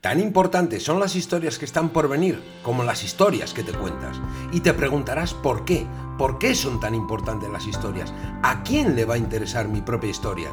[0.00, 4.20] Tan importantes son las historias que están por venir como las historias que te cuentas.
[4.52, 5.86] Y te preguntarás por qué.
[6.18, 8.12] ¿Por qué son tan importantes las historias?
[8.42, 10.50] ¿A quién le va a interesar mi propia historia?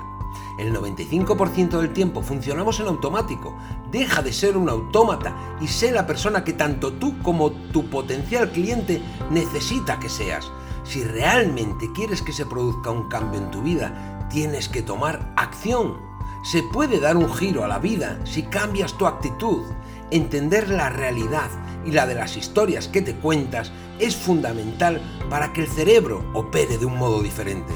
[0.57, 3.57] El 95% del tiempo funcionamos en automático.
[3.91, 8.49] Deja de ser un autómata y sé la persona que tanto tú como tu potencial
[8.49, 10.51] cliente necesita que seas.
[10.83, 16.12] Si realmente quieres que se produzca un cambio en tu vida, tienes que tomar acción.
[16.43, 19.63] Se puede dar un giro a la vida si cambias tu actitud.
[20.11, 21.49] Entender la realidad
[21.85, 26.77] y la de las historias que te cuentas es fundamental para que el cerebro opere
[26.77, 27.73] de un modo diferente.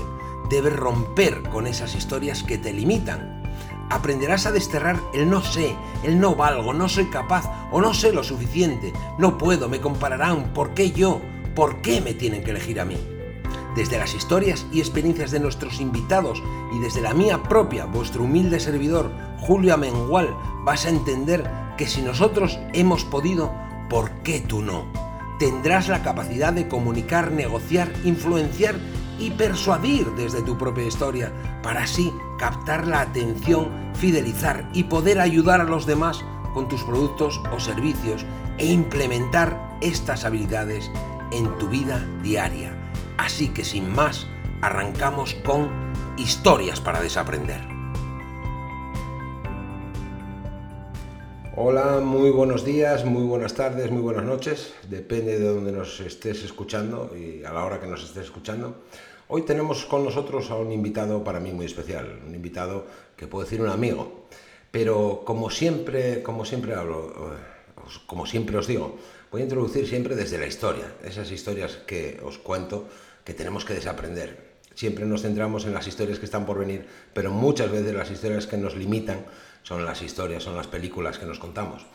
[0.49, 3.41] Debes romper con esas historias que te limitan.
[3.89, 5.73] Aprenderás a desterrar el no sé,
[6.03, 10.51] el no valgo, no soy capaz o no sé lo suficiente, no puedo, me compararán,
[10.53, 11.21] ¿por qué yo?
[11.55, 12.97] ¿Por qué me tienen que elegir a mí?
[13.77, 16.41] Desde las historias y experiencias de nuestros invitados
[16.73, 22.01] y desde la mía propia, vuestro humilde servidor, Julio Amengual, vas a entender que si
[22.01, 23.53] nosotros hemos podido,
[23.87, 24.91] ¿por qué tú no?
[25.37, 28.73] Tendrás la capacidad de comunicar, negociar, influenciar
[29.19, 35.61] y persuadir desde tu propia historia para así captar la atención, fidelizar y poder ayudar
[35.61, 38.25] a los demás con tus productos o servicios
[38.57, 40.89] e implementar estas habilidades
[41.31, 42.76] en tu vida diaria.
[43.17, 44.27] Así que sin más,
[44.61, 45.69] arrancamos con
[46.17, 47.61] historias para desaprender.
[51.55, 56.43] Hola, muy buenos días, muy buenas tardes, muy buenas noches, depende de donde nos estés
[56.43, 58.83] escuchando y a la hora que nos estés escuchando.
[59.27, 63.43] Hoy tenemos con nosotros a un invitado para mí muy especial, un invitado que puedo
[63.43, 64.27] decir un amigo,
[64.69, 68.95] pero como siempre, como siempre hablo, eh, como siempre os digo,
[69.31, 72.87] voy a introducir siempre desde la historia, esas historias que os cuento
[73.27, 74.55] que tenemos que desaprender.
[74.73, 78.47] Siempre nos centramos en las historias que están por venir, pero muchas veces las historias
[78.47, 79.25] que nos limitan
[79.63, 81.85] son las historias, son las películas que nos contamos.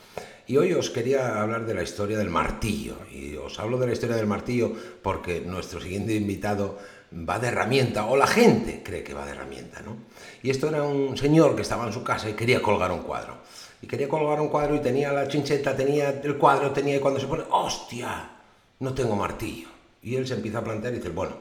[0.47, 2.99] Y hoy os quería hablar de la historia del martillo.
[3.11, 6.79] Y os hablo de la historia del martillo porque nuestro siguiente invitado
[7.11, 9.97] va de herramienta, o la gente cree que va de herramienta, ¿no?
[10.43, 13.39] Y esto era un señor que estaba en su casa y quería colgar un cuadro.
[13.81, 17.19] Y quería colgar un cuadro y tenía la chincheta, tenía el cuadro, tenía y cuando
[17.19, 18.33] se pone, ¡hostia!
[18.81, 19.72] No tengo martillo.
[20.03, 21.37] Y él se empieza a plantear y dice, bueno,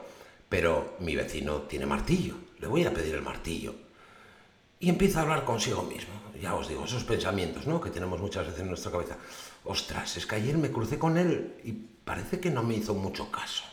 [0.48, 3.74] pero mi vecino tiene martillo, le voy a pedir el martillo.
[4.78, 6.14] Y empieza a hablar consigo mismo.
[6.40, 7.80] Ya os digo, esos pensamientos ¿no?
[7.80, 9.16] que tenemos muchas veces en nuestra cabeza.
[9.64, 13.30] Ostras, es que ayer me crucé con él y parece que no me hizo mucho
[13.30, 13.64] caso.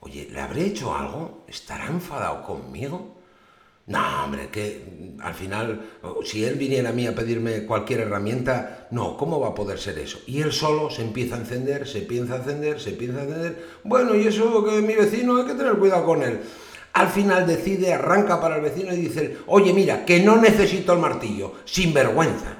[0.00, 1.44] Oye, ¿le habré hecho algo?
[1.46, 3.15] ¿Estará enfadado conmigo?
[3.86, 5.80] No, hombre, que al final,
[6.24, 9.98] si él viniera a mí a pedirme cualquier herramienta, no, ¿cómo va a poder ser
[10.00, 10.18] eso?
[10.26, 13.64] Y él solo se empieza a encender, se empieza a encender, se empieza a encender.
[13.84, 16.40] Bueno, y eso que mi vecino hay que tener cuidado con él.
[16.94, 20.98] Al final decide, arranca para el vecino y dice, oye, mira, que no necesito el
[20.98, 22.56] martillo, sin vergüenza.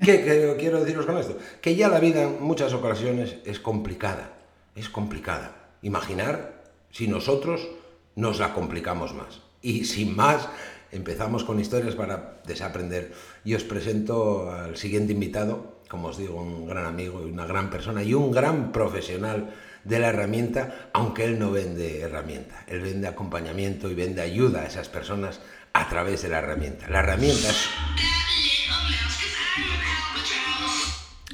[0.00, 1.36] ¿Qué, ¿Qué, quiero deciros con esto?
[1.60, 4.38] Que ya la vida en muchas ocasiones es complicada,
[4.74, 5.72] es complicada.
[5.82, 7.68] Imaginar si nosotros
[8.14, 9.49] nos la complicamos más.
[9.62, 10.48] Y sin más,
[10.92, 13.12] empezamos con historias para desaprender.
[13.44, 17.70] Y os presento al siguiente invitado, como os digo, un gran amigo y una gran
[17.70, 19.54] persona y un gran profesional
[19.84, 24.66] de la herramienta, aunque él no vende herramienta, él vende acompañamiento y vende ayuda a
[24.66, 25.40] esas personas
[25.72, 26.88] a través de la herramienta.
[26.88, 27.68] La herramienta es...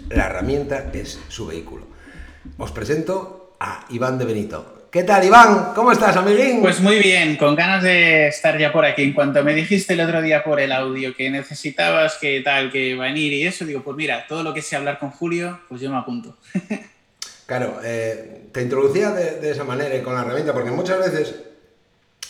[0.08, 1.86] La herramienta es su vehículo.
[2.58, 4.75] Os presento a Iván de Benito.
[4.90, 5.72] ¿Qué tal, Iván?
[5.74, 6.60] ¿Cómo estás, amiguín?
[6.60, 9.02] Pues muy bien, con ganas de estar ya por aquí.
[9.02, 12.94] En cuanto me dijiste el otro día por el audio que necesitabas, que tal, que
[12.94, 15.90] venir y eso, digo, pues mira, todo lo que sea hablar con Julio, pues yo
[15.90, 16.36] me apunto.
[17.46, 21.34] claro, eh, te introducía de, esa manera y con la herramienta, porque muchas veces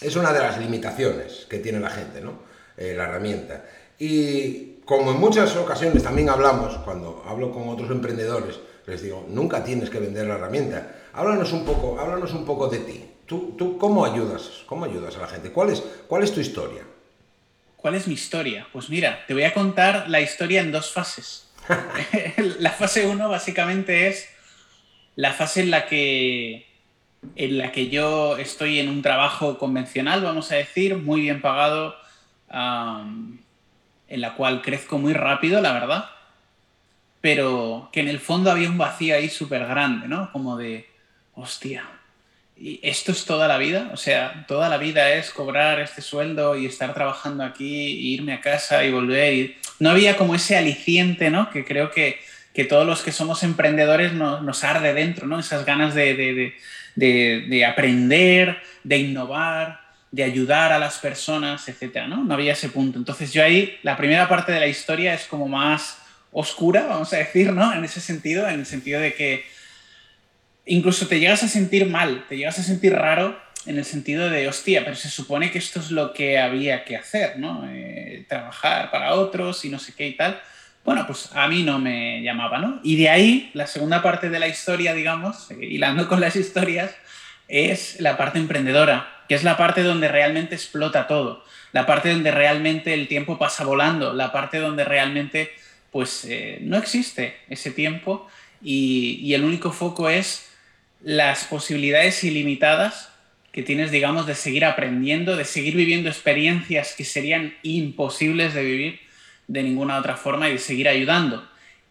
[0.01, 2.41] es una de las limitaciones que tiene la gente, ¿no?
[2.79, 3.65] Eh, la herramienta.
[3.99, 9.65] Y como en muchas ocasiones también hablamos, cuando hablo con otros emprendedores, les digo, nunca
[9.65, 11.09] tienes que vender la herramienta.
[11.13, 13.05] Háblanos un poco, háblanos un poco de ti.
[13.27, 14.63] ¿Tú, tú cómo ayudas?
[14.67, 15.51] ¿Cómo ayudas a la gente?
[15.51, 16.85] ¿Cuál es, ¿Cuál es tu historia?
[17.77, 18.69] ¿Cuál es mi historia?
[18.73, 21.49] Pues mira, te voy a contar la historia en dos fases.
[22.61, 24.29] la fase uno básicamente es
[25.17, 26.67] la fase en la que
[27.35, 31.97] en la que yo estoy en un trabajo convencional, vamos a decir, muy bien pagado,
[34.09, 36.11] en la cual crezco muy rápido, la verdad
[37.27, 40.31] pero que en el fondo había un vacío ahí súper grande, ¿no?
[40.31, 40.89] Como de,
[41.35, 41.85] hostia,
[42.57, 43.91] ¿y esto es toda la vida?
[43.93, 48.33] O sea, toda la vida es cobrar este sueldo y estar trabajando aquí, e irme
[48.33, 49.57] a casa y volver.
[49.81, 51.51] No había como ese aliciente, ¿no?
[51.51, 52.21] Que creo que,
[52.55, 55.41] que todos los que somos emprendedores nos arde dentro, ¿no?
[55.41, 56.15] Esas ganas de,
[56.95, 59.81] de, de, aprender, de innovar,
[60.17, 62.25] de ayudar a las personas, etcétera, ¿no?
[62.25, 62.99] No había ese punto.
[62.99, 65.99] Entonces yo ahí, la primera parte de la historia es como más
[66.33, 67.75] oscura, vamos a decir, ¿no?
[67.75, 69.45] En ese sentido, en el sentido de que
[70.65, 74.49] incluso te llegas a sentir mal, te llegas a sentir raro en el sentido de,
[74.49, 77.69] hostia, pero se supone que esto es lo que había que hacer, ¿no?
[77.71, 80.41] Eh, trabajar para otros y no sé qué y tal.
[80.83, 82.81] Bueno, pues a mí no me llamaba, ¿no?
[82.83, 86.97] Y de ahí, la segunda parte de la historia, digamos, eh, hilando con las historias,
[87.49, 92.31] es la parte emprendedora, que es la parte donde realmente explota todo, la parte donde
[92.31, 95.51] realmente el tiempo pasa volando, la parte donde realmente
[95.91, 98.29] pues eh, no existe ese tiempo
[98.63, 100.51] y, y el único foco es
[101.03, 103.11] las posibilidades ilimitadas
[103.53, 109.01] que tienes, digamos, de seguir aprendiendo, de seguir viviendo experiencias que serían imposibles de vivir
[109.49, 111.49] de ninguna otra forma y de seguir ayudando.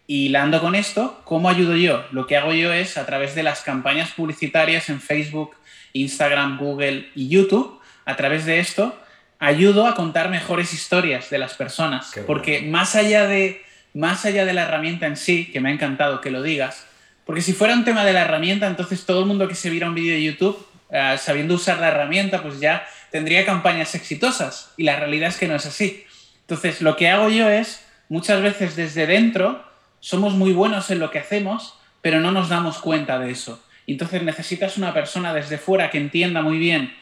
[0.08, 2.06] Y hilando con esto, ¿cómo ayudo yo?
[2.12, 5.56] Lo que hago yo es a través de las campañas publicitarias en Facebook,
[5.96, 8.98] Instagram, Google y YouTube, a través de esto,
[9.40, 12.12] ayudo a contar mejores historias de las personas.
[12.28, 13.64] Porque más allá, de,
[13.94, 16.86] más allá de la herramienta en sí, que me ha encantado que lo digas,
[17.26, 19.90] porque si fuera un tema de la herramienta, entonces todo el mundo que se viera
[19.90, 24.74] un vídeo de YouTube eh, sabiendo usar la herramienta, pues ya tendría campañas exitosas.
[24.78, 26.06] Y la realidad es que no es así.
[26.42, 29.64] Entonces, lo que hago yo es, muchas veces desde dentro,
[30.00, 33.65] somos muy buenos en lo que hacemos, pero no nos damos cuenta de eso.
[33.88, 36.94] Entonces necesitas una persona desde fuera que entienda muy bien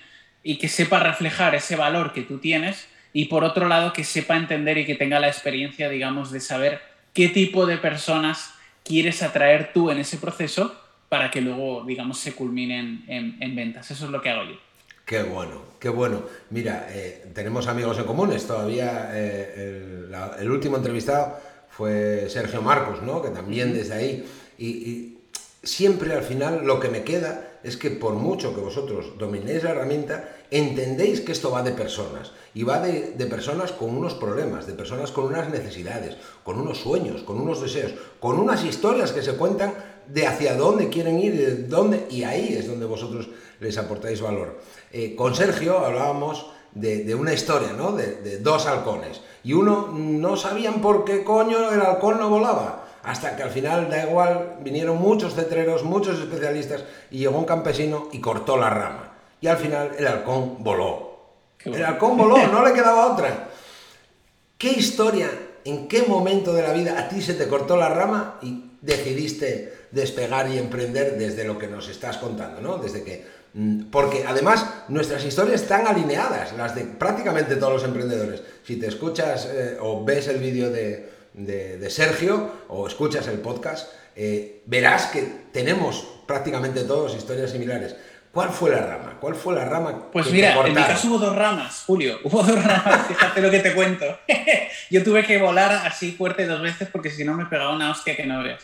[0.44, 4.36] y que sepa reflejar ese valor que tú tienes y por otro lado que sepa
[4.36, 6.82] entender y que tenga la experiencia, digamos, de saber
[7.14, 8.54] qué tipo de personas
[8.84, 10.76] quieres atraer tú en ese proceso
[11.08, 13.90] para que luego, digamos, se culminen en, ventas.
[13.92, 14.58] Eso es lo que hago yo.
[15.06, 16.24] Qué bueno, qué bueno.
[16.50, 18.48] Mira, eh, tenemos amigos en comunes.
[18.48, 20.08] Todavía eh,
[20.40, 21.38] el, último entrevistado
[21.70, 23.22] fue Sergio Marcos, ¿no?
[23.22, 24.26] Que también desde ahí.
[24.58, 25.13] y,
[25.64, 29.72] siempre al final lo que me queda es que por mucho que vosotros dominéis la
[29.72, 32.34] herramienta, entendéis que esto va de personas.
[32.54, 36.80] Y va de, de, personas con unos problemas, de personas con unas necesidades, con unos
[36.80, 39.74] sueños, con unos deseos, con unas historias que se cuentan
[40.08, 43.30] de hacia dónde quieren ir, de dónde, y ahí es donde vosotros
[43.60, 44.60] les aportáis valor.
[44.92, 47.92] Eh, con Sergio hablábamos de, una historia, ¿no?
[47.92, 49.22] De, dos halcones.
[49.44, 52.83] Y uno no sabían por qué coño el halcón no volaba.
[53.04, 58.08] Hasta que al final, da igual, vinieron muchos cetreros, muchos especialistas, y llegó un campesino
[58.14, 59.14] y cortó la rama.
[59.42, 61.14] Y al final el halcón voló.
[61.66, 63.50] El halcón voló, no le quedaba otra.
[64.58, 65.30] ¿Qué historia,
[65.66, 69.88] en qué momento de la vida a ti se te cortó la rama y decidiste
[69.92, 72.78] despegar y emprender desde lo que nos estás contando, ¿no?
[72.78, 78.42] Desde que mm, porque además nuestras historias están alineadas, las de prácticamente todos los emprendedores.
[78.66, 81.13] Si te escuchas eh, o ves el vídeo de,
[81.90, 85.22] Sergio o escuchas el podcast, eh, verás que
[85.52, 87.96] tenemos prácticamente todos historias similares.
[88.34, 89.18] ¿Cuál fue la rama?
[89.20, 90.12] ¿Cuál fue la rama?
[90.12, 92.20] Pues mira, en mi caso hubo dos ramas, Julio.
[92.24, 94.06] Hubo dos ramas, fíjate lo que te cuento.
[94.90, 98.16] Yo tuve que volar así fuerte dos veces porque si no me pegaba una hostia
[98.16, 98.64] que no veas.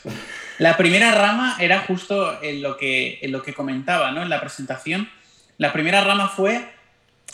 [0.58, 4.24] La primera rama era justo en lo que, en lo que comentaba ¿no?
[4.24, 5.08] en la presentación.
[5.60, 6.68] La primera rama fue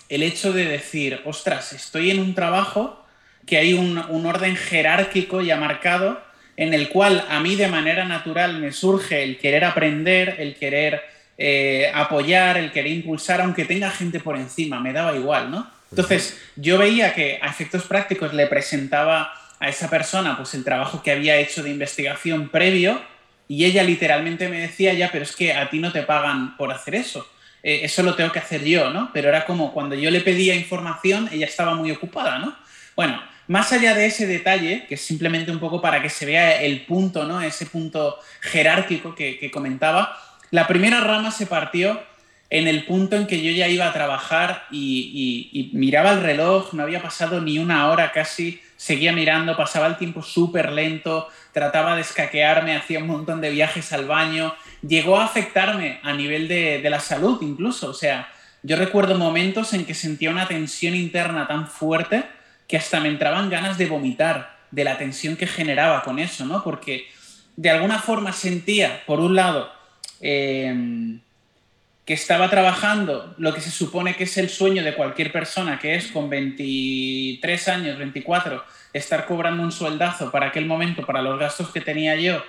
[0.10, 3.05] el hecho de decir, ostras, estoy en un trabajo
[3.46, 6.22] que hay un, un orden jerárquico ya marcado
[6.58, 11.04] en el cual a mí de manera natural me surge el querer aprender, el querer
[11.38, 15.70] eh, apoyar, el querer impulsar, aunque tenga gente por encima, me daba igual, ¿no?
[15.92, 21.02] Entonces, yo veía que a efectos prácticos le presentaba a esa persona pues el trabajo
[21.04, 23.02] que había hecho de investigación previo
[23.48, 26.72] y ella literalmente me decía, ya, pero es que a ti no te pagan por
[26.72, 27.28] hacer eso.
[27.64, 29.12] Eh, eso lo tengo que hacer yo, ¿no?
[29.14, 32.56] Pero era como cuando yo le pedía información, ella estaba muy ocupada, ¿no?
[32.96, 36.62] Bueno, más allá de ese detalle, que es simplemente un poco para que se vea
[36.62, 37.42] el punto, ¿no?
[37.42, 40.18] Ese punto jerárquico que, comentaba,
[40.52, 42.02] la primera rama se partió
[42.50, 46.84] en el punto en que yo ya iba a trabajar y, miraba el reloj, no
[46.84, 52.02] había pasado ni una hora casi, seguía mirando, pasaba el tiempo súper lento, trataba de
[52.02, 54.56] escaquearme, hacía un montón de viajes al baño,
[54.88, 58.30] llegó a afectarme a nivel de, de la salud incluso, o sea,
[58.64, 62.24] yo recuerdo momentos en que sentía una tensión interna tan fuerte
[62.68, 66.64] que hasta me entraban ganas de vomitar de la tensión que generaba con eso, ¿no?
[66.64, 67.08] Porque
[67.56, 69.76] de alguna forma sentía, por un lado,
[70.22, 71.20] Em,
[72.06, 75.96] que estaba trabajando lo que se supone que es el sueño de cualquier persona, que
[75.96, 81.72] es con 23 años, 24, estar cobrando un sueldazo para aquel momento, para los gastos
[81.72, 82.44] que tenía yo,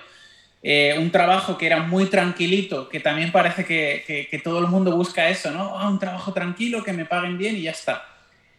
[0.61, 4.95] eh, un trabajo que era muy tranquilito, que también parece que, que, todo el mundo
[4.95, 5.77] busca eso, ¿no?
[5.77, 8.05] Ah, un trabajo tranquilo, que me paguen bien y ya está.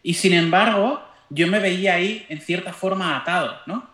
[0.03, 3.89] Y sin embargo, yo me veía ahí en cierta forma atado, ¿no?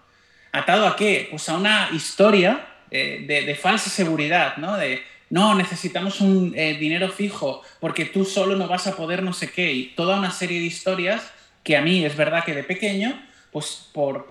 [0.51, 1.27] ¿Atado a qué?
[1.30, 4.77] Pues a una historia eh, de, falsa seguridad, ¿no?
[4.77, 9.34] De, no, necesitamos un eh, dinero fijo porque tú solo no vas a poder no
[9.34, 9.74] sé qué.
[9.74, 11.32] Y toda una serie de historias
[11.63, 14.27] que a mí es verdad que de pequeño, pues por,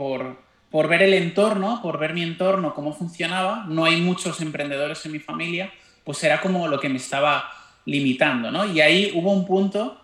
[0.74, 5.12] por ver el entorno, por ver mi entorno, cómo funcionaba, no hay muchos emprendedores en
[5.12, 5.72] mi familia,
[6.04, 7.50] pues era como lo que me estaba
[7.84, 8.64] limitando, ¿no?
[8.64, 10.00] Y ahí hubo un punto,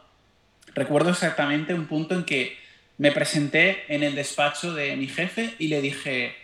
[0.75, 2.57] recuerdo exactamente un punto en que
[3.01, 6.37] me presenté en el despacho de mi jefe y le dije,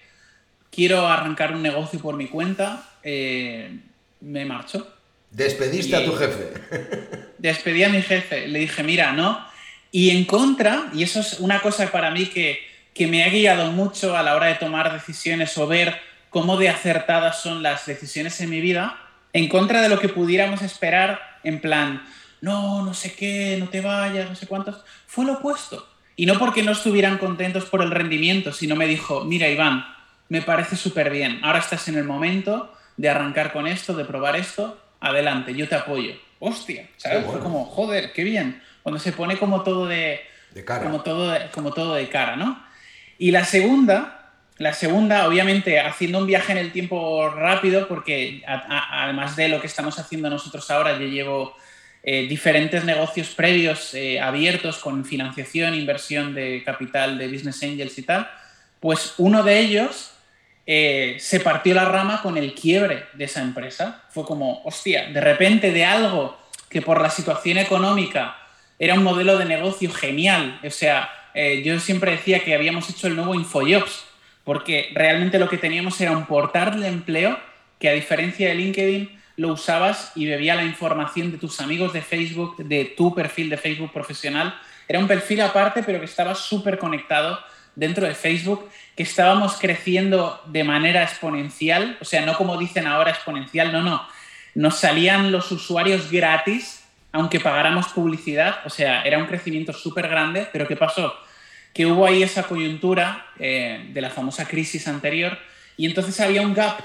[0.71, 3.79] quiero arrancar un negocio por mi cuenta, eh,
[4.23, 4.91] me marcho.
[5.31, 6.55] Despediste a tu jefe.
[7.37, 9.47] Despedí a mi jefe, le dije, mira, no.
[9.93, 13.71] Y en contra, y eso es una cosa para mí que, que me ha guiado
[13.73, 18.41] mucho a la hora de tomar decisiones o ver cómo de acertadas son las decisiones
[18.41, 18.99] en mi vida,
[19.35, 22.03] en contra de lo que pudiéramos esperar, en plan,
[22.41, 25.87] no, no sé qué, no te vayas, no sé cuántos, fue lo opuesto.
[26.17, 29.87] Y no porque no estuvieran contentos por el rendimiento, sino me dijo, mira Iván,
[30.29, 34.35] me parece súper bien, ahora estás en el momento de arrancar con esto, de probar
[34.37, 36.15] esto, adelante, yo te apoyo.
[36.39, 37.25] Hostia, ¿sabes?
[37.27, 38.63] Fue como, joder, qué bien.
[38.83, 40.21] Cuando se pone como todo de,
[40.65, 40.85] cara.
[40.85, 42.63] Como todo como todo de cara, ¿no?
[43.19, 49.37] Y la segunda, la segunda, obviamente, haciendo un viaje en el tiempo rápido, porque además
[49.37, 51.57] de lo que estamos haciendo nosotros ahora, yo llevo
[52.09, 58.03] eh, diferentes negocios previos eh, abiertos con financiación, inversión de capital de Business Angels y
[58.03, 58.31] tal,
[58.79, 60.13] pues uno de ellos
[60.69, 64.05] eh, se partió la rama con el quiebre de esa empresa.
[64.11, 68.37] Fue como, hostia, de repente de algo que por la situación económica
[68.79, 73.09] era un modelo de negocio genial, o sea, eh, yo siempre decía que habíamos hecho
[73.09, 74.05] el nuevo InfoJobs,
[74.45, 77.39] porque realmente lo que teníamos era un portal de empleo
[77.79, 82.03] que a diferencia de LinkedIn lo usabas y bebía la información de tus amigos de
[82.03, 84.59] Facebook, de tu perfil de Facebook profesional.
[84.89, 87.39] Era un perfil aparte, pero que estaba súper conectado
[87.75, 93.11] dentro de Facebook, que estábamos creciendo de manera exponencial, o sea, no como dicen ahora
[93.11, 94.07] exponencial, no, no.
[94.55, 100.49] Nos salían los usuarios gratis, aunque pagáramos publicidad, o sea, era un crecimiento súper grande,
[100.51, 101.15] pero ¿qué pasó?
[101.77, 105.39] que hubo ahí esa coyuntura eh, de la famosa crisis anterior
[105.77, 106.81] y entonces había un gap,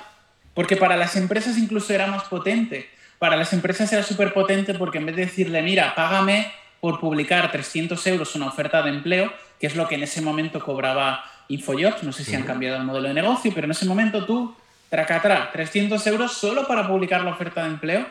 [0.53, 2.89] porque para las empresas incluso era más potente.
[3.20, 7.51] Para las empresas era súper potente porque en vez de decirle, mira, págame por publicar
[7.51, 12.03] 300 euros una oferta de empleo, que es lo que en ese momento cobraba InfoJobs,
[12.03, 14.55] no sé si han cambiado el modelo de negocio, pero en ese momento tú,
[14.89, 18.08] tracatra, 300 euros solo para publicar la oferta de empleo,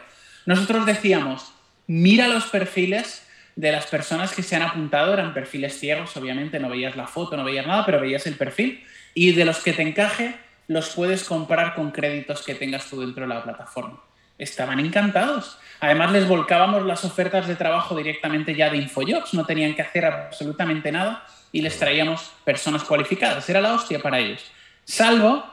[0.47, 1.53] nosotros decíamos,
[1.87, 6.71] mira los perfiles de las personas que se han apuntado eran perfiles ciegos, obviamente no
[6.71, 9.83] veías la foto, no veías nada, pero veías el perfil y de los que te
[9.83, 10.37] encaje
[10.71, 14.05] los puedes comprar con créditos que tengas tú dentro de la plataforma.
[14.39, 15.59] Estaban encantados.
[15.81, 20.05] Además les volcábamos las ofertas de trabajo directamente ya de InfoJobs, no tenían que hacer
[20.05, 23.51] absolutamente nada y les traíamos personas cualificadas.
[23.51, 24.45] Era la hostia para ellos.
[24.85, 25.45] Salvo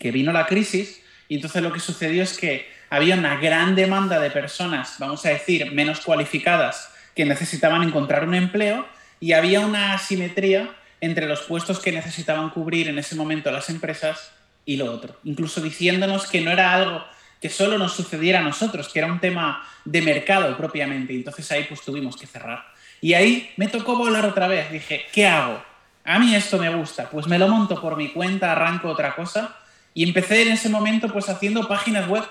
[0.00, 4.18] que vino la crisis y entonces lo que sucedió es que había una gran demanda
[4.18, 8.88] de personas, vamos a decir, menos cualificadas que necesitaban encontrar un empleo
[9.20, 14.32] y había una asimetría entre los puestos que necesitaban cubrir en ese momento las empresas
[14.64, 17.04] y lo otro, incluso diciéndonos que no era algo
[17.40, 21.14] que solo nos sucediera a nosotros, que era un tema de mercado propiamente.
[21.14, 22.64] Entonces ahí pues tuvimos que cerrar.
[23.00, 24.70] Y ahí me tocó volar otra vez.
[24.70, 25.62] Dije, ¿qué hago?
[26.04, 29.56] A mí esto me gusta, pues me lo monto por mi cuenta, arranco otra cosa.
[29.92, 32.24] Y empecé en ese momento pues haciendo páginas web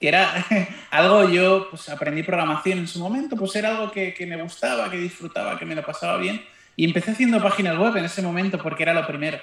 [0.00, 0.46] que era
[0.90, 4.90] algo, yo pues aprendí programación en su momento, pues era algo que, que, me gustaba,
[4.90, 6.42] que disfrutaba, que me lo pasaba bien.
[6.80, 9.36] Y empecé haciendo páginas web en ese momento porque era lo primero.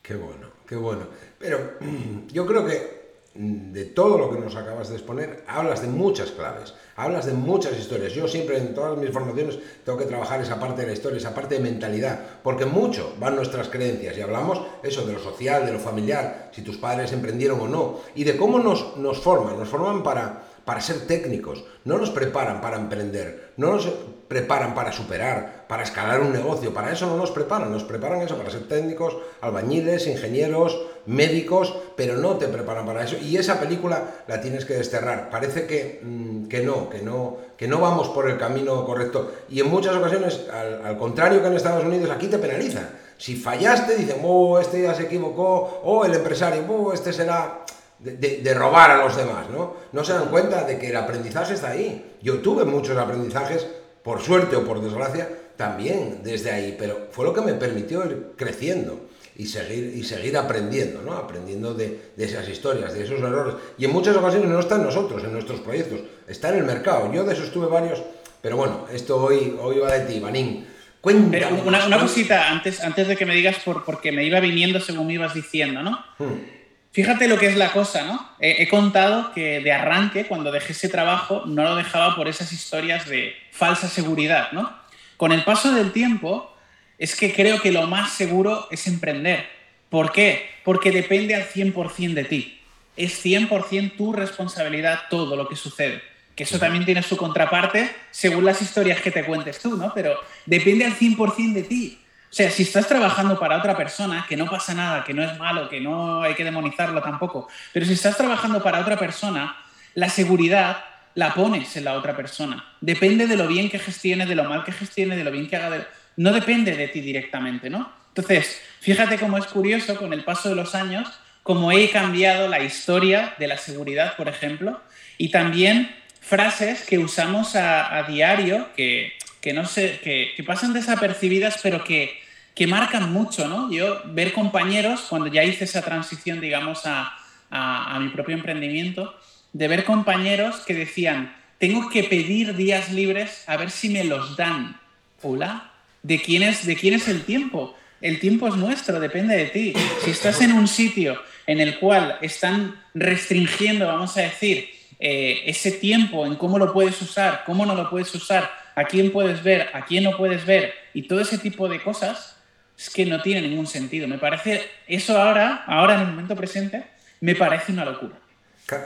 [0.00, 1.08] Qué bueno, qué bueno.
[1.36, 1.72] Pero
[2.32, 3.02] yo creo que
[3.34, 7.76] de todo lo que nos acabas de exponer, hablas de muchas claves, hablas de muchas
[7.76, 8.12] historias.
[8.12, 11.34] Yo siempre en todas mis formaciones tengo que trabajar esa parte de la historia, esa
[11.34, 15.72] parte de mentalidad, porque mucho van nuestras creencias y hablamos eso de lo social, de
[15.72, 19.68] lo familiar, si tus padres emprendieron o no, y de cómo nos, nos forman, nos
[19.68, 23.88] forman para, para ser técnicos, no nos preparan para emprender, no nos
[24.28, 28.36] preparan para superar, para escalar un negocio, para eso no nos preparan, nos preparan eso
[28.36, 33.16] para ser técnicos, albañiles, ingenieros, médicos, pero no te preparan para eso.
[33.20, 35.28] Y esa película la tienes que desterrar.
[35.28, 39.32] Parece que, mm, que no, que no, que no vamos por el camino correcto.
[39.50, 42.88] Y en muchas ocasiones, al, contrario que en Estados Unidos, aquí te penaliza.
[43.18, 47.64] Si fallaste, dicen, oh, este ya se equivocó, o oh, el empresario, oh, este será
[48.02, 49.76] de, robar a los demás, ¿no?
[49.92, 52.16] No se dan cuenta de que el aprendizaje está ahí.
[52.22, 53.66] Yo tuve muchos aprendizajes,
[54.02, 58.32] por suerte o por desgracia, también desde ahí, pero fue lo que me permitió ir
[58.36, 61.12] creciendo y seguir, y seguir aprendiendo, ¿no?
[61.12, 63.54] Aprendiendo de, esas historias, de esos errores.
[63.78, 67.12] Y en muchas ocasiones no está en nosotros, en nuestros proyectos, está en el mercado.
[67.12, 68.02] Yo de eso estuve varios,
[68.40, 70.66] pero bueno, esto hoy, hoy va de ti, Banín.
[71.02, 75.08] Pero una, cosita antes, antes de que me digas por, porque me iba viniendo según
[75.08, 75.98] me ibas diciendo, ¿no?
[76.18, 76.61] Hmm.
[76.92, 78.28] Fíjate lo que es la cosa, ¿no?
[78.38, 83.08] He, contado que de arranque, cuando dejé ese trabajo, no lo dejaba por esas historias
[83.08, 84.70] de falsa seguridad, ¿no?
[85.16, 86.54] Con el paso del tiempo,
[86.98, 89.46] es que creo que lo más seguro es emprender.
[89.88, 90.50] ¿Por qué?
[90.64, 92.60] Porque depende al 100% de ti.
[92.96, 96.02] Es 100% tu responsabilidad todo lo que sucede.
[96.36, 99.92] Que eso también tiene su contraparte según las historias que te cuentes tú, ¿no?
[99.94, 101.98] Pero depende al 100% de ti.
[102.32, 105.38] O sea, si estás trabajando para otra persona, que no pasa nada, que no es
[105.38, 109.54] malo, que no hay que demonizarlo tampoco, pero si estás trabajando para otra persona,
[109.92, 110.82] la seguridad
[111.14, 112.64] la pones en la otra persona.
[112.80, 115.56] Depende de lo bien que gestione, de lo mal que gestione, de lo bien que
[115.56, 115.86] haga.
[116.16, 117.92] No depende de ti directamente, ¿no?
[118.08, 121.10] Entonces, fíjate cómo es curioso con el paso de los años,
[121.42, 124.80] cómo he cambiado la historia de la seguridad, por ejemplo,
[125.18, 129.18] y también frases que usamos a, diario, que,
[129.52, 132.21] no sé, que, pasan desapercibidas, pero que,
[132.54, 133.70] que marcan mucho, ¿no?
[133.72, 137.16] Yo ver compañeros, cuando ya hice esa transición, digamos, a,
[137.50, 139.14] a, mi propio emprendimiento,
[139.52, 144.36] de ver compañeros que decían, tengo que pedir días libres a ver si me los
[144.36, 144.80] dan.
[145.22, 145.70] Hola,
[146.02, 147.76] ¿de quién es, de quién es el tiempo?
[148.00, 149.72] El tiempo es nuestro, depende de ti.
[150.04, 154.68] Si estás en un sitio en el cual están restringiendo, vamos a decir,
[154.98, 159.12] eh, ese tiempo en cómo lo puedes usar, cómo no lo puedes usar, a quién
[159.12, 162.36] puedes ver, a quién no puedes ver y todo ese tipo de cosas,
[162.82, 164.08] es que no tiene ningún sentido.
[164.08, 166.84] Me parece, eso ahora, ahora en el momento presente,
[167.20, 168.18] me parece una locura.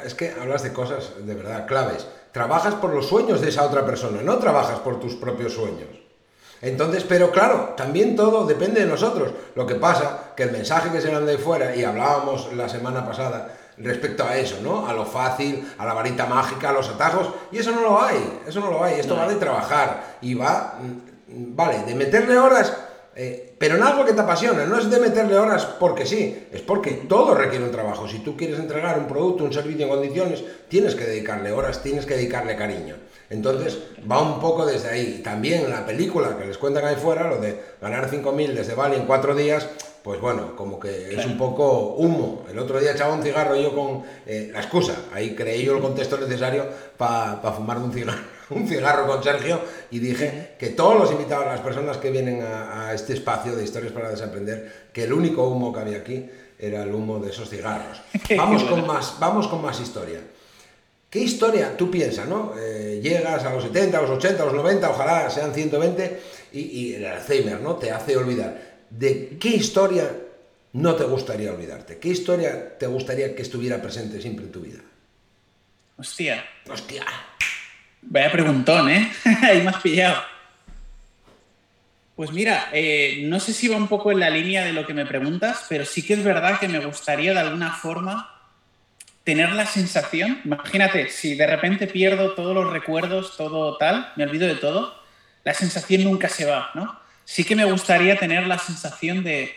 [0.05, 2.07] Es que hablas de cosas de verdad claves.
[2.31, 5.88] Trabajas por los sueños de esa otra persona, no trabajas por tus propios sueños.
[6.61, 9.33] Entonces, pero claro, también todo depende de nosotros.
[9.55, 13.07] Lo que pasa que el mensaje que se manda de fuera, y hablábamos la semana
[13.07, 14.87] pasada respecto a eso, ¿no?
[14.87, 18.41] A lo fácil, a la varita mágica, a los atajos, y eso no lo hay,
[18.47, 22.75] eso no lo hay, esto va de trabajar y va, mm, vale, de meterle horas,
[23.18, 26.61] eh, pero en algo que te apasiona, no es de meterle horas porque sí, es
[26.61, 28.06] porque todo requiere un trabajo.
[28.06, 32.04] Si tú quieres entregar un producto, un servicio en condiciones, tienes que dedicarle horas, tienes
[32.04, 32.96] que dedicarle cariño.
[33.30, 33.78] Entonces
[34.11, 35.20] va un poco desde ahí.
[35.25, 39.06] También la película que les cuentan ahí fuera, lo de ganar 5.000 desde Bali en
[39.06, 39.66] cuatro días,
[40.02, 42.44] pues bueno, como que es un poco humo.
[42.50, 45.82] El otro día echaba un cigarro yo con eh, la excusa, ahí creí yo el
[45.82, 51.11] contexto necesario para fumar un cigarro, un cigarro con Sergio y dije que todos los
[51.11, 55.49] invitados, las personas que vienen a, este espacio de historias para desaprender, que el único
[55.49, 56.28] humo que había aquí
[56.59, 58.00] era el humo de esos cigarros.
[58.37, 60.21] Vamos con más, vamos con más historia.
[61.11, 62.54] ¿Qué historia tú piensas, no?
[62.59, 66.21] Eh, llegas a los 70, a los 80, a los 90, ojalá sean 120
[66.52, 67.76] y, y el Alzheimer, ¿no?
[67.76, 70.11] Te hace olvidar de qué historia
[70.73, 74.80] no te gustaría olvidarte, qué historia te gustaría que estuviera presente siempre en tu vida.
[75.97, 76.45] Hostia.
[76.69, 77.04] Hostia.
[78.06, 79.12] Vaya preguntón, ¿eh?
[79.42, 80.23] Ahí me has pillado.
[82.14, 84.95] Pues mira, eh, no sé si va un poco en la línea de lo que
[84.95, 88.32] me preguntas, pero sí que es verdad que me gustaría de alguna forma
[89.23, 94.47] tener la sensación, imagínate, si de repente pierdo todos los recuerdos, todo tal, me olvido
[94.47, 95.02] de todo,
[95.45, 97.06] la sensación nunca se va, ¿no?
[97.26, 99.52] sí que me gustaría tener la sensación de,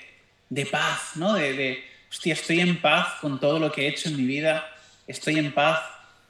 [0.69, 1.35] paz, ¿no?
[1.35, 4.67] De, de, hostia, estoy en paz con todo lo que he hecho en mi vida,
[5.07, 5.79] estoy en paz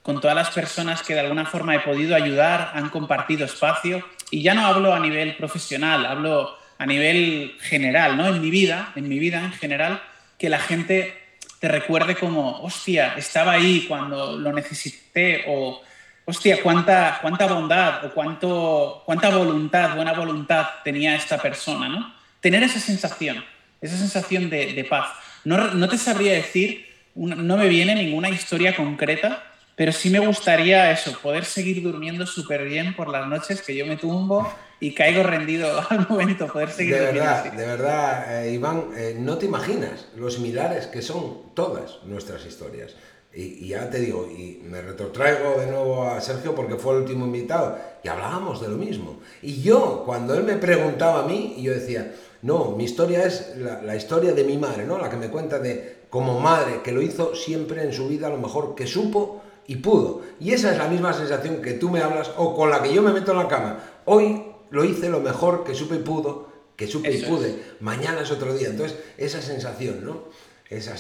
[0.10, 4.04] con todas las personas que de alguna forma he podido ayudar, han compartido espacio.
[4.32, 8.26] Y ya no hablo a nivel profesional, hablo a nivel general, ¿no?
[8.26, 10.02] En mi vida, en mi vida en general,
[10.40, 11.14] que la gente
[11.60, 15.80] te recuerde como, hostia, estaba ahí cuando lo necesité o
[16.26, 22.16] hostia, cuánta, cuánta bondad o cuánto, cuánta voluntad, buena voluntad tenía esta persona, ¿no?
[22.40, 23.46] Tener esa sensación,
[23.80, 25.08] esa sensación de, paz.
[25.44, 29.44] No, no, te sabría decir, no me viene ninguna historia concreta,
[29.80, 33.86] pero sí me gustaría eso, poder seguir durmiendo súper bien por las noches que yo
[33.86, 34.46] me tumbo
[34.82, 39.38] y caigo rendido al momento, poder seguir de Verdad, de verdad, eh, Iván, eh, no
[39.38, 42.94] te imaginas lo similares que son todas nuestras historias.
[43.34, 47.26] Y, ya te digo, y me retrotraigo de nuevo a Sergio porque fue el último
[47.26, 49.22] invitado y hablábamos de lo mismo.
[49.42, 53.96] Y yo, cuando él me preguntaba a mí, yo decía, no, mi historia es la,
[53.96, 54.98] historia de mi madre, ¿no?
[54.98, 58.40] La que me cuenta de como madre, que lo hizo siempre en su vida lo
[58.40, 59.39] mejor que supo
[59.70, 60.24] y pudo.
[60.40, 63.04] Y esa es la misma sensación que tú me hablas o con la que yo
[63.04, 63.80] me meto en la cama.
[64.06, 67.56] Hoy lo hice lo mejor que supe y pudo, que supe y pude.
[67.80, 68.70] Mañana es otro día.
[68.70, 70.24] Entonces, esa sensación, ¿no?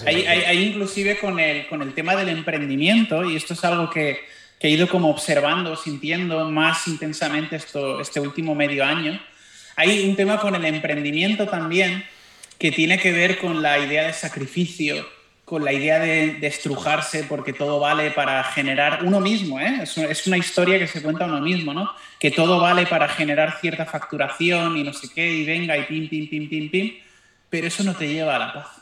[0.06, 4.20] Ahí, inclusive con el, con el tema del emprendimiento, y esto es algo que,
[4.60, 9.20] que, he ido como observando, sintiendo más intensamente esto, este último medio año,
[9.76, 12.04] hay un tema con el emprendimiento también
[12.60, 15.08] que tiene que ver con la idea de sacrificio,
[15.50, 19.80] con la idea de, estrujarse porque todo vale para generar uno mismo, ¿eh?
[19.82, 21.92] es, es, una historia que se cuenta uno mismo, ¿no?
[22.20, 26.08] que todo vale para generar cierta facturación y no sé qué, y venga y pim,
[26.08, 26.94] pim, pim, pim, pim,
[27.50, 28.79] pero eso no te lleva a la paz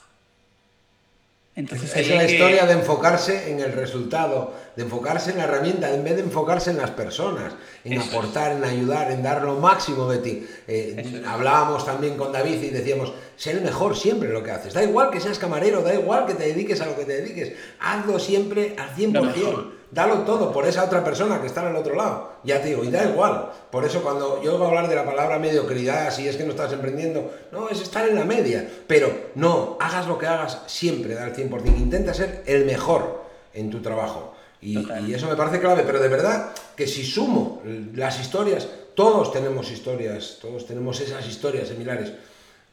[1.57, 6.03] Entonces, es la historia de enfocarse en el resultado, de enfocarse en la herramienta, en
[6.03, 7.51] vez de enfocarse en las personas,
[7.83, 10.47] en aportar, en ayudar, en dar lo máximo de ti.
[10.67, 14.75] Eh, hablábamos también con David y decíamos, sé el mejor siempre en lo que haces.
[14.75, 17.53] Da igual que seas camarero, da igual que te dediques a lo que te dediques,
[17.79, 22.33] hazlo siempre al 100% dalo todo por esa otra persona que está al otro lado.
[22.43, 23.51] Ya te digo, y da igual.
[23.71, 26.51] Por eso cuando yo voy a hablar de la palabra mediocridad, si es que no
[26.51, 28.69] estás emprendiendo, no, es estar en la media.
[28.87, 31.65] Pero no, hagas lo que hagas, siempre da el 100%.
[31.77, 33.23] Intenta ser el mejor
[33.53, 34.33] en tu trabajo.
[34.61, 37.61] Y, y, eso me parece clave, pero de verdad que si sumo
[37.93, 42.13] las historias, todos tenemos historias, todos tenemos esas historias similares.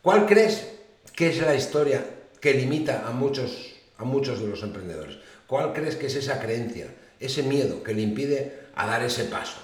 [0.00, 0.66] ¿Cuál crees
[1.14, 2.04] que es la historia
[2.40, 5.18] que limita a muchos, a muchos de los emprendedores?
[5.46, 6.86] ¿Cuál crees que es esa creencia?
[7.26, 9.56] Ese miedo que le impide a dar ese paso?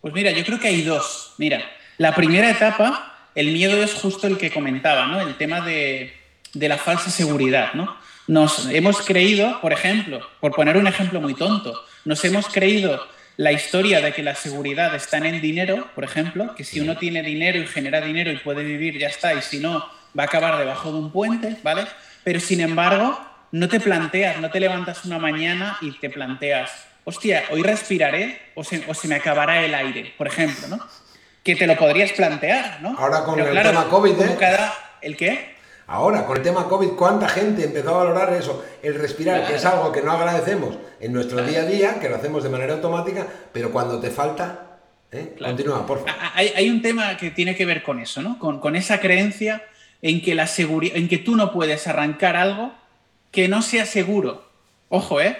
[0.00, 1.32] Pues mira, yo creo que hay dos.
[1.38, 1.64] Mira,
[1.96, 5.20] la primera etapa, el miedo es justo el que comentaba, ¿no?
[5.20, 6.12] El tema de,
[6.52, 7.96] la falsa seguridad, ¿no?
[8.26, 13.06] Nos hemos creído, por ejemplo, por poner un ejemplo muy tonto, nos hemos creído
[13.36, 16.96] la historia de que la seguridad está en el dinero, por ejemplo, que si uno
[16.96, 20.26] tiene dinero y genera dinero y puede vivir, ya está, y si no, va a
[20.26, 21.86] acabar debajo de un puente, ¿vale?
[22.22, 23.18] Pero sin embargo,
[23.54, 26.72] no te planteas, no te levantas una mañana y te planteas,
[27.04, 30.80] hostia, hoy respiraré o se, me acabará el aire, por ejemplo, ¿no?
[31.44, 32.98] Que te lo podrías plantear, ¿no?
[32.98, 34.36] Ahora con el tema COVID, ¿eh?
[35.02, 35.54] ¿El qué?
[35.86, 38.64] Ahora, con el tema COVID, ¿cuánta gente empezó a valorar eso?
[38.82, 42.16] El respirar, que es algo que no agradecemos en nuestro día a día, que lo
[42.16, 44.78] hacemos de manera automática, pero cuando te falta,
[45.12, 45.36] ¿eh?
[45.38, 46.12] continúa, por favor.
[46.34, 48.36] Hay, un tema que tiene que ver con eso, ¿no?
[48.40, 49.62] Con, con esa creencia
[50.02, 52.72] en que, la en que tú no puedes arrancar algo
[53.34, 54.48] que no sea seguro.
[54.88, 55.36] Ojo, ¿eh?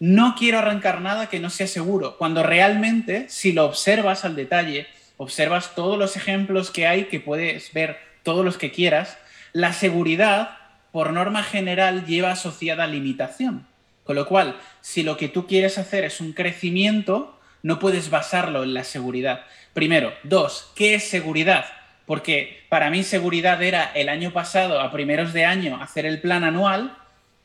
[0.00, 2.16] No quiero arrancar nada que no sea seguro.
[2.16, 4.86] Cuando realmente, si lo observas al detalle,
[5.18, 9.18] observas todos los ejemplos que hay, que puedes ver todos los que quieras,
[9.52, 10.56] la seguridad,
[10.92, 13.66] por norma general, lleva asociada limitación.
[14.04, 18.62] Con lo cual, si lo que tú quieres hacer es un crecimiento, no puedes basarlo
[18.62, 19.44] en la seguridad.
[19.74, 20.14] Primero.
[20.22, 21.66] Dos, ¿qué es seguridad?
[22.06, 26.42] Porque para mí seguridad era el año pasado, a primeros de año, hacer el plan
[26.42, 26.96] anual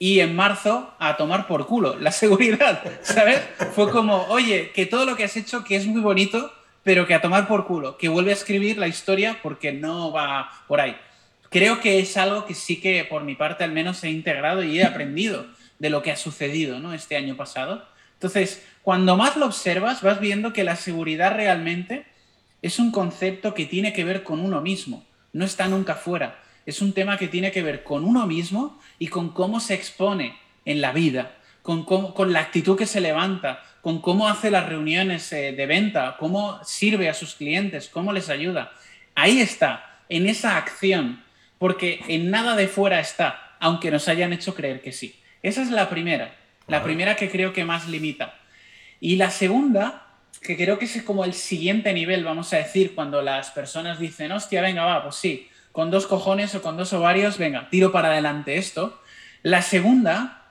[0.01, 3.39] y en marzo a tomar por culo la seguridad, ¿sabes?
[3.75, 7.13] Fue como, oye, que todo lo que has hecho, que es muy bonito, pero que
[7.13, 10.97] a tomar por culo, que vuelve a escribir la historia porque no va por ahí.
[11.51, 14.79] Creo que es algo que sí que por mi parte al menos he integrado y
[14.79, 15.45] he aprendido
[15.77, 16.93] de lo que ha sucedido ¿no?
[16.93, 17.85] este año pasado.
[18.13, 22.07] Entonces, cuando más lo observas, vas viendo que la seguridad realmente
[22.63, 26.81] es un concepto que tiene que ver con uno mismo, no está nunca fuera es
[26.81, 30.81] un tema que tiene que ver con uno mismo y con cómo se expone en
[30.81, 35.53] la vida, con, con la actitud que se levanta, con cómo hace las reuniones eh,
[35.53, 38.71] de venta, cómo sirve a sus clientes, cómo les ayuda.
[39.15, 41.23] Ahí está, en esa acción,
[41.57, 45.19] porque en nada de fuera está, aunque nos hayan hecho creer que sí.
[45.41, 46.35] Esa es la primera,
[46.67, 48.35] la primera que creo que más limita.
[48.99, 50.07] Y la segunda,
[50.41, 54.31] que creo que es como el siguiente nivel, vamos a decir, cuando las personas dicen,
[54.31, 58.09] hostia, venga, va, pues sí, con dos cojones o con dos ovarios, venga, tiro para
[58.09, 58.99] adelante esto.
[59.43, 60.41] La segunda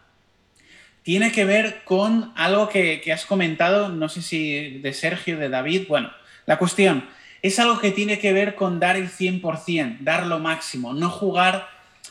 [1.02, 5.86] tiene que ver con algo que, has comentado, no sé si de Sergio, de David,
[5.88, 6.10] bueno,
[6.46, 7.08] la cuestión
[7.42, 11.68] es algo que tiene que ver con dar el 100%, dar lo máximo, no jugar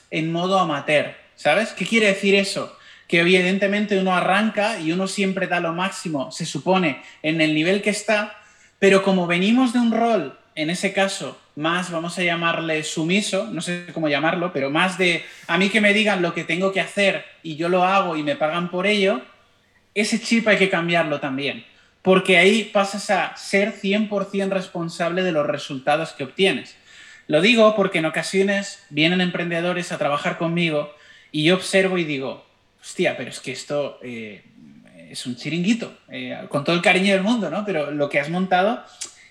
[0.10, 1.69] en modo amateur, ¿sabes?
[1.74, 2.76] ¿Qué quiere decir eso?
[3.08, 7.82] Que evidentemente uno arranca y uno siempre da lo máximo, se supone, en el nivel
[7.82, 8.38] que está,
[8.80, 13.60] pero como venimos de un rol, en ese caso, más, vamos a llamarle sumiso, no
[13.60, 16.80] sé cómo llamarlo, pero más de a mí que me digan lo que tengo que
[16.80, 19.22] hacer y yo lo hago y me pagan por ello,
[19.93, 21.65] ese chip hay que cambiarlo también,
[22.02, 26.78] porque ahí pasas a ser 100% responsable de los resultados que obtienes.
[27.28, 30.95] Lo digo porque en ocasiones vienen emprendedores a trabajar conmigo
[31.32, 32.45] y yo observo y digo,
[32.82, 34.43] hostia, pero es que esto eh,
[35.10, 37.65] es un chiringuito, eh, con todo el cariño del mundo, ¿no?
[37.65, 38.82] Pero lo que has montado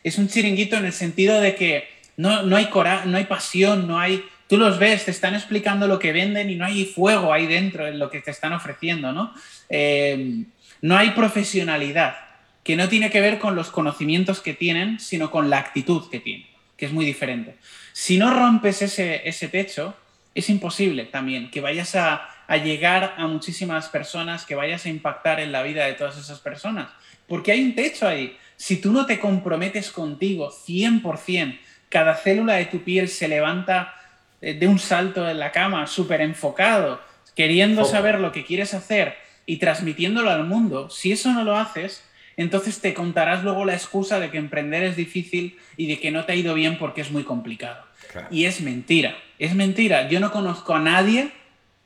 [0.04, 3.86] es un chiringuito en el sentido de que no, no, hay cora no hay pasión,
[3.86, 4.24] no hay...
[4.48, 7.86] Tú los ves, te están explicando lo que venden y no hay fuego ahí dentro
[7.86, 9.32] en lo que te están ofreciendo, ¿no?
[9.68, 10.44] Eh,
[10.80, 12.16] no hay profesionalidad,
[12.64, 16.18] que no tiene que ver con los conocimientos que tienen, sino con la actitud que
[16.18, 17.56] tienen, que es muy diferente.
[17.92, 19.94] Si no rompes ese, ese techo,
[20.34, 25.40] es imposible también que vayas a, a llegar a muchísimas personas, que vayas a impactar
[25.40, 26.88] en la vida de todas esas personas,
[27.28, 28.36] porque hay un techo ahí.
[28.56, 33.94] Si tú no te comprometes contigo 100%, cada célula de tu piel se levanta
[34.40, 37.00] eh, de un salto en la cama, súper enfocado,
[37.34, 42.04] queriendo saber lo que quieres hacer y transmitiéndolo al mundo, si eso no lo haces,
[42.36, 46.24] entonces te contarás luego la excusa de que emprender es difícil y de que no
[46.24, 47.84] te ha ido bien porque es muy complicado.
[48.30, 50.08] Y es mentira, es mentira.
[50.08, 51.32] Yo no conozco a nadie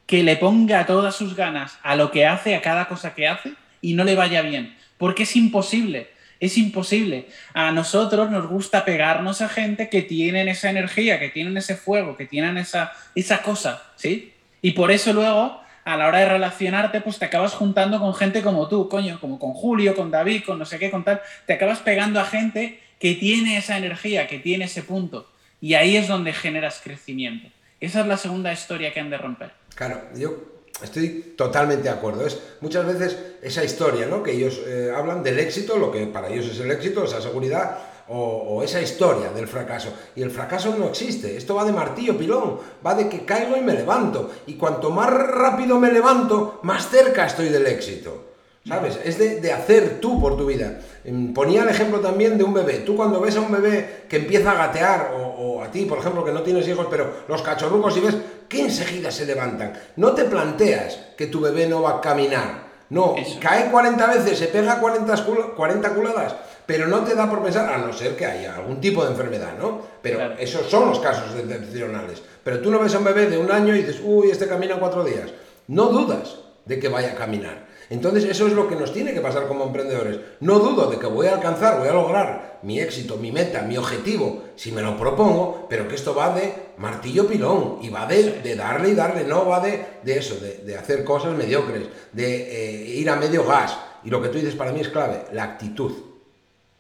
[0.07, 3.55] que le ponga todas sus ganas a lo que hace, a cada cosa que hace,
[3.81, 4.77] y no le vaya bien.
[4.99, 6.11] Porque es imposible.
[6.43, 7.29] Es imposible.
[7.55, 12.17] A nosotros nos gusta pegarnos a gente que tienen esa energía, que tienen ese fuego,
[12.17, 14.35] que tienen esa, esa cosa, ¿sí?
[14.61, 18.43] Y por eso luego, a la hora de relacionarte, pues te acabas juntando con gente
[18.43, 21.23] como tú, coño, como con Julio, con David, con no sé qué, con tal.
[21.47, 25.31] Te acabas pegando a gente que tiene esa energía, que tiene ese punto.
[25.61, 27.51] Y ahí es donde generas crecimiento.
[27.79, 29.53] Esa es la segunda historia que han de romper.
[29.77, 32.27] Claro, yo Estoy totalmente de acuerdo.
[32.27, 34.23] Es muchas veces esa historia, ¿no?
[34.23, 37.79] Que ellos eh, hablan del éxito, lo que para ellos es el éxito, esa seguridad,
[38.09, 39.91] o, esa historia del fracaso.
[40.15, 41.37] Y el fracaso no existe.
[41.37, 42.59] Esto va de martillo, pilón.
[42.85, 44.31] Va de que caigo y me levanto.
[44.47, 48.32] Y cuanto más rápido me levanto, más cerca estoy del éxito.
[48.67, 49.01] ¿Sabes?
[49.05, 50.79] Es de, hacer tú por tu vida.
[51.05, 52.79] Em, ponía el ejemplo también de un bebé.
[52.79, 56.25] Tú cuando ves a un bebé que empieza a gatear, o, a ti, por ejemplo,
[56.25, 58.17] que no tienes hijos, pero los cachorrucos y ves
[58.49, 59.73] que enseguida se levantan.
[59.97, 62.71] No te planteas que tu bebé no va a caminar.
[62.91, 65.25] No, cae 40 veces, se pega 40,
[65.57, 69.03] 40 culadas, pero no te da por pensar, a no ser que haya algún tipo
[69.03, 69.81] de enfermedad, ¿no?
[70.03, 72.23] Pero esos son los casos excepcionales.
[72.45, 74.79] Pero tú no ves a un bebé de un año y dices, uy, este camina
[74.79, 75.31] cuatro días.
[75.69, 77.72] No dudas de que vaya a caminar.
[77.91, 80.19] Entonces eso es lo que nos tiene que pasar como emprendedores.
[80.41, 83.77] No dudo de que voy a alcanzar, voy a lograr mi éxito, mi meta, mi
[83.77, 88.55] objetivo, si me lo propongo, pero que esto va de martillo pilón y va de,
[88.57, 93.17] darle y darle, no va de, eso, de, hacer cosas mediocres, de eh, ir a
[93.17, 93.77] medio gas.
[94.05, 95.93] Y lo que tú dices para mí es clave, la actitud.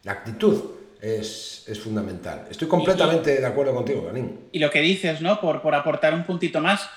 [0.04, 0.60] La actitud
[1.00, 2.46] es, fundamental.
[2.50, 4.48] Estoy completamente de acuerdo contigo, Ganín.
[4.52, 5.40] Y lo que dices, ¿no?
[5.40, 6.88] Por, por aportar un puntito más,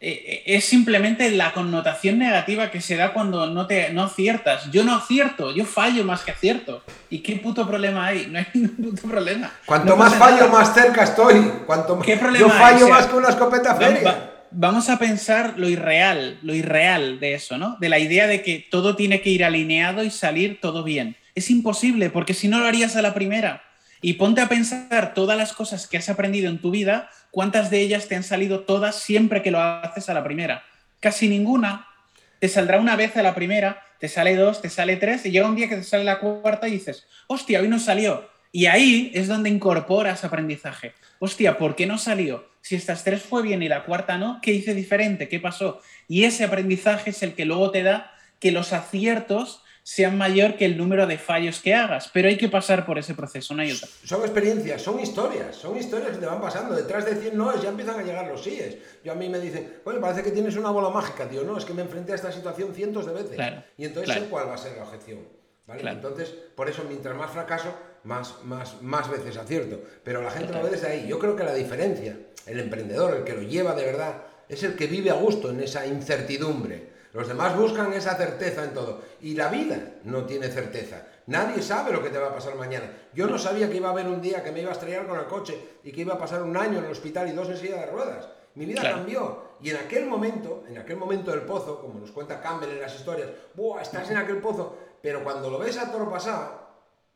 [0.00, 4.70] es simplemente la connotación negativa que se da cuando no, te, no aciertas.
[4.70, 6.82] Yo no acierto, yo fallo más que acierto.
[7.10, 8.26] ¿Y qué puto problema hay?
[8.30, 9.52] No hay ningún puto problema.
[9.66, 11.52] Cuanto más fallo, más cerca estoy.
[11.66, 14.30] Cuanto ¿Qué problema yo fallo más que una escopeta feria.
[14.50, 17.76] vamos a pensar lo irreal, lo irreal de eso, ¿no?
[17.78, 21.16] De la idea de que todo tiene que ir alineado y salir todo bien.
[21.34, 23.64] Es imposible, porque si no lo harías a la primera.
[24.02, 27.80] Y ponte a pensar todas las cosas que has aprendido en tu vida, cuántas de
[27.80, 30.64] ellas te han salido todas siempre que lo haces a la primera.
[31.00, 31.86] Casi ninguna.
[32.38, 35.46] Te saldrá una vez a la primera, te sale dos, te sale tres, y llega
[35.46, 38.28] un día que te sale la cuarta y dices, hostia, hoy no salió.
[38.52, 40.94] Y ahí es donde incorporas aprendizaje.
[41.18, 42.48] Hostia, ¿por qué no salió?
[42.62, 45.28] Si estas tres fue bien y la cuarta no, ¿qué hice diferente?
[45.28, 45.80] ¿Qué pasó?
[46.08, 50.64] Y ese aprendizaje es el que luego te da que los aciertos sean mayor que
[50.64, 53.72] el número de fallos que hagas, pero hay que pasar por ese proceso, no hay
[53.72, 53.88] otra.
[54.04, 56.74] Son experiencias, son historias, son historias que te van pasando.
[56.74, 58.76] Detrás de 100 noes ya empiezan a llegar los síes.
[59.04, 61.42] Yo a mí me dicen, bueno, parece que tienes una bola mágica, tío.
[61.44, 63.38] No, es que me enfrenté a esta situación cientos de veces.
[63.76, 65.40] y entonces sé cuál va a ser la objeción.
[65.68, 67.72] Entonces, por eso, mientras más fracaso,
[68.04, 69.80] más, más, más veces acierto.
[70.02, 71.06] Pero la gente lo ve desde ahí.
[71.06, 72.16] Yo creo que la diferencia,
[72.46, 75.60] el emprendedor, el que lo lleva de verdad, es el que vive a gusto en
[75.60, 79.00] esa incertidumbre los demás buscan esa certeza en todo.
[79.20, 81.06] Y la vida no tiene certeza.
[81.26, 82.90] Nadie sabe lo que te va a pasar mañana.
[83.12, 85.18] Yo no sabía que iba a haber un día que me iba a estrellar con
[85.18, 87.56] el coche y que iba a pasar un año en el hospital y dos en
[87.56, 88.28] silla de ruedas.
[88.54, 89.50] Mi vida cambió.
[89.60, 92.94] Y en aquel momento, en aquel momento del pozo, como nos cuenta Campbell en las
[92.94, 93.82] historias, ¡buah!
[93.82, 94.76] Estás en aquel pozo.
[95.02, 96.68] Pero cuando lo ves a toro pasado,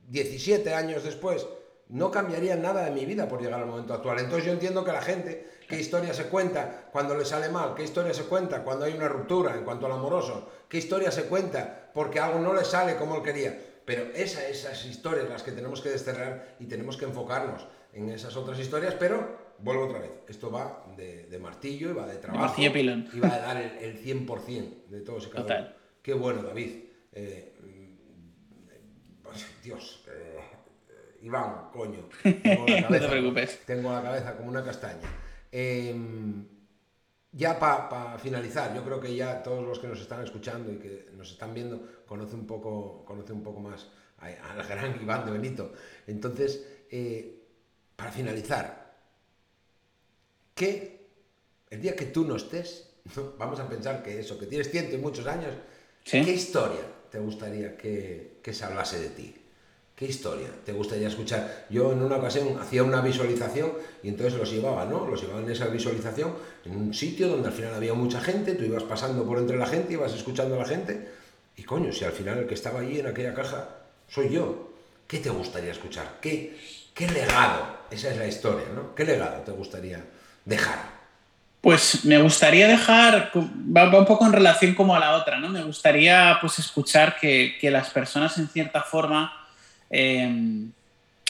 [0.09, 1.47] 17 años después,
[1.89, 4.19] no cambiaría nada de mi vida por llegar al momento actual.
[4.19, 7.83] Entonces yo entiendo que la gente qué historia se cuenta cuando le sale mal, qué
[7.83, 11.91] historia se cuenta cuando hay una ruptura en cuanto al amoroso, qué historia se cuenta
[11.93, 13.59] porque algo no le sale como él quería.
[13.85, 18.37] Pero esas, esas historias las que tenemos que desterrar y tenemos que enfocarnos en esas
[18.37, 23.21] otras historias, pero vuelvo otra vez, esto va de, martillo y va de trabajo y
[23.21, 25.69] va a dar el, 100% de todos y cada uno.
[26.03, 26.85] Qué bueno, David.
[27.13, 27.53] Eh,
[29.63, 30.41] Dios, eh,
[31.23, 32.09] Iván, coño.
[32.25, 33.61] no te preocupes.
[33.67, 35.24] Tengo la cabeza como una castaña.
[35.57, 36.49] Em,
[37.31, 41.11] ya para finalizar, yo creo que ya todos los que nos están escuchando y que
[41.13, 43.87] nos están viendo conocen un poco, conoce un poco más
[44.19, 45.73] al gran Iván de Benito.
[46.09, 47.47] Entonces, eh,
[47.95, 48.97] para finalizar,
[50.57, 51.07] que
[51.71, 52.91] el día que tú no estés,
[53.39, 55.55] vamos a pensar que eso, que tienes ciento y muchos años,
[56.03, 59.44] ¿qué historia te gustaría que, que se hablase de ti?
[59.97, 61.67] ¿Qué historia te gustaría escuchar?
[61.71, 65.07] Yo en una ocasión hacía una visualización y entonces los llevaba, ¿no?
[65.07, 68.65] Los llevaba en esa visualización en un sitio donde al final había mucha gente, tú
[68.65, 71.09] ibas pasando por entre la gente, ibas escuchando a la gente
[71.57, 73.69] y coño, si al final el que estaba allí en aquella caja
[74.09, 74.73] soy yo,
[75.07, 76.19] ¿qué te gustaría escuchar?
[76.21, 76.59] ¿Qué,
[76.93, 77.65] qué legado?
[77.89, 78.97] Esa es la historia, ¿no?
[78.97, 80.05] ¿Qué legado te gustaría
[80.45, 81.05] dejar?
[81.61, 85.51] Pues me gustaría dejar, va, un poco en relación como a la otra, ¿no?
[85.51, 89.44] Me gustaría pues escuchar que, que las personas en cierta forma
[89.97, 90.73] Em,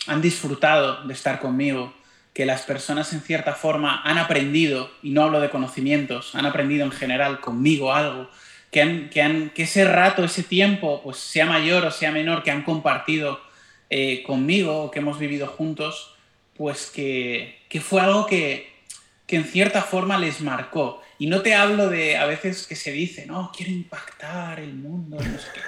[0.06, 1.92] han disfrutado de estar conmigo,
[2.32, 6.86] que las personas en cierta forma han aprendido, y no hablo de conocimientos, han aprendido
[6.86, 8.30] en general conmigo algo,
[8.70, 13.38] que, ese rato, ese tiempo, pues sea mayor o sea menor, que han compartido
[13.90, 16.14] eh, conmigo o que hemos vivido juntos,
[16.56, 18.72] pues que, que fue algo que,
[19.26, 21.02] que en cierta forma les marcó.
[21.18, 25.18] Y no te hablo de a veces que se dice, no, quiero impactar el mundo.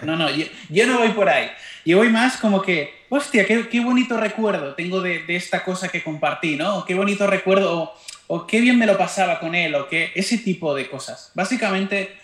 [0.02, 1.50] No, no, yo, no voy por ahí.
[1.84, 5.88] Yo voy más como que, hostia, qué, qué bonito recuerdo tengo de, de, esta cosa
[5.88, 6.84] que compartí, ¿no?
[6.84, 7.94] Qué bonito recuerdo, o,
[8.26, 11.30] o, qué bien me lo pasaba con él, o qué, ese tipo de cosas.
[11.34, 12.16] Básicamente,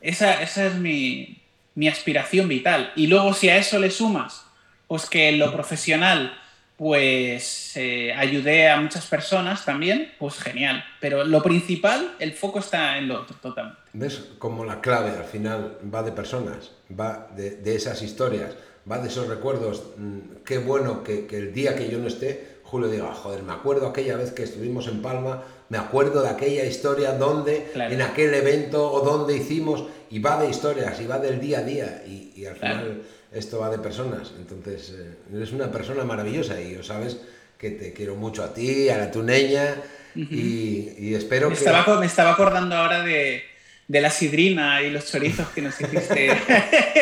[0.00, 1.40] esa, esa es mi,
[1.74, 2.92] mi aspiración vital.
[2.94, 4.44] Y luego si a eso le sumas,
[4.86, 6.39] pues que lo profesional
[6.80, 10.82] pues eh, ayudé a muchas personas también, pues genial.
[10.98, 13.82] Pero lo principal, el foco está en lo otro, totalmente.
[13.92, 14.28] ¿Ves?
[14.38, 18.54] Como la clave al final va de personas, va de, de esas historias,
[18.90, 19.90] va de esos recuerdos.
[19.98, 23.52] Mm, qué bueno que, que, el día que yo no esté, Julio diga, joder, me
[23.52, 27.92] acuerdo aquella vez que estuvimos en Palma, me acuerdo de aquella historia donde, claro.
[27.92, 31.62] en aquel evento o donde hicimos, y va de historias, y va del día a
[31.62, 32.78] día, y, y al claro.
[32.78, 34.32] final esto va de personas.
[34.38, 37.18] Entonces, eh, eres una persona maravillosa y sabes
[37.58, 39.76] que te quiero mucho a ti, a la tuneña
[40.14, 40.28] uh -huh.
[40.30, 41.64] y, y, espero me que...
[41.64, 43.44] Estaba, me estaba acordando ahora de,
[43.86, 46.30] de, la sidrina y los chorizos que nos hiciste.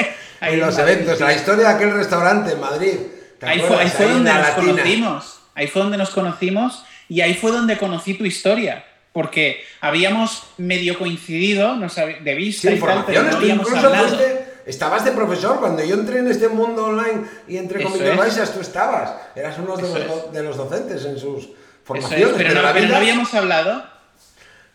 [0.41, 2.97] en los eventos, la historia de aquel restaurante en Madrid.
[3.41, 4.73] Ahí fue, ahí fue, ahí donde nos latina.
[4.73, 5.41] conocimos.
[5.55, 8.85] Ahí fue donde nos conocimos y ahí fue donde conocí tu historia.
[9.12, 14.09] Porque habíamos medio coincidido, nos de vista sí, y tal, pero no habíamos hablado.
[14.09, 18.18] Fuiste Estabas de profesor, cuando yo entré en este mundo online y entré con Miguel
[18.18, 19.14] Baixas, tú estabas.
[19.35, 21.48] Eras uno de los, de los, docentes en sus
[21.85, 22.26] formaciones.
[22.26, 23.83] Es, pero, pero, no, pero, no, habíamos hablado.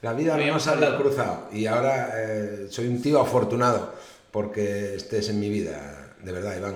[0.02, 3.94] La vida no nos había cruzado y ahora eh, soy un tío afortunado
[4.32, 6.76] porque estés en mi vida, de verdad, Iván.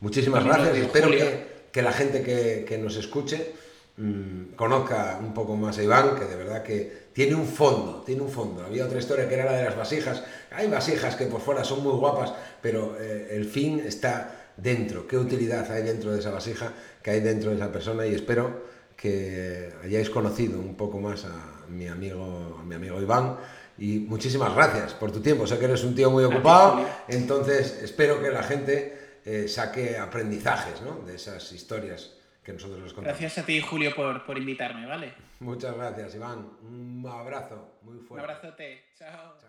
[0.00, 3.54] Muchísimas gracias y espero que, que, la gente que, que nos escuche
[3.96, 8.22] mmm, conozca un poco más a Iván, que de verdad que tiene un fondo, tiene
[8.22, 8.64] un fondo.
[8.64, 10.22] Había otra historia que era la de las vasijas.
[10.52, 15.04] Hay vasijas que por fuera son muy guapas, pero eh, el fin está dentro.
[15.08, 18.06] ¿Qué utilidad hay dentro de esa vasija que hay dentro de esa persona?
[18.06, 18.62] Y espero
[18.96, 23.36] que hayáis conocido un poco más a mi amigo, a mi amigo Iván.
[23.78, 25.44] Y muchísimas gracias por tu tiempo.
[25.44, 30.82] Sé que eres un tío muy ocupado, entonces espero que la gente eh, saque aprendizajes
[30.82, 31.04] ¿no?
[31.04, 32.12] de esas historias
[32.44, 33.18] que nosotros les contamos.
[33.18, 35.27] Gracias a ti, Julio, por, por invitarme, ¿vale?
[35.40, 36.58] Muchas gracias, Iván.
[36.62, 38.14] Un abrazo muy fuerte.
[38.14, 38.84] Un abrazote.
[38.94, 39.38] Chao.
[39.38, 39.47] Chao.